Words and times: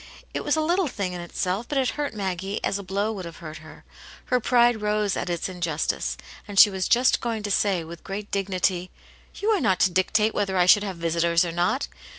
It 0.33 0.43
was 0.43 0.55
a 0.55 0.61
little 0.61 0.87
thing 0.87 1.13
in 1.13 1.21
itself, 1.21 1.67
but 1.67 1.77
it 1.77 1.89
hurt 1.89 2.15
Maggie 2.15 2.59
as 2.63 2.79
a 2.79 2.83
blow 2.83 3.11
would 3.11 3.25
have 3.25 3.37
hurt 3.37 3.57
her; 3.57 3.83
her 4.25 4.39
pride 4.39 4.81
rose 4.81 5.15
at 5.15 5.29
its 5.29 5.47
injustice, 5.47 6.17
and 6.47 6.57
she 6.57 6.71
was 6.71 6.87
just 6.87 7.21
going 7.21 7.43
to 7.43 7.51
say, 7.51 7.83
with 7.83 8.03
great 8.03 8.31
dignity: 8.31 8.89
"You 9.35 9.49
are 9.49 9.61
not 9.61 9.79
to 9.81 9.91
dictate 9.91 10.33
whether 10.33 10.57
I 10.57 10.65
should 10.65 10.81
have 10.81 10.97
visitors 10.97 11.45
or 11.45 11.51
not!" 11.51 11.87